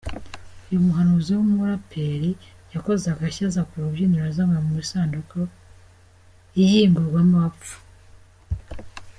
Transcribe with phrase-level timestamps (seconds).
[0.67, 2.31] Uyu muhanzi w’ umuraperi
[2.73, 5.39] yakoze agashya aza ku rubyiniro azanywe mu isanduku
[6.61, 7.77] iyingurwamo abapfu.